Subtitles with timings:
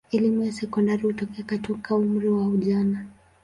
[0.11, 3.05] Elimu ya sekondari hutokea katika umri wa ujana.